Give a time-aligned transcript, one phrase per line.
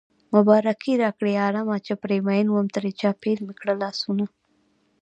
[0.35, 4.25] مبارکي راکړئ عالمه چې پرې مين وم ترې چاپېر مې کړل لاسونه